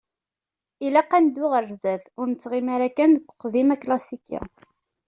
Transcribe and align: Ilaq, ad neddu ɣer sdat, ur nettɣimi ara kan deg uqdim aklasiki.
Ilaq, 0.85 1.11
ad 1.17 1.21
neddu 1.23 1.45
ɣer 1.51 1.63
sdat, 1.75 2.03
ur 2.19 2.25
nettɣimi 2.27 2.71
ara 2.75 2.89
kan 2.97 3.11
deg 3.15 3.25
uqdim 3.31 3.69
aklasiki. 3.75 4.39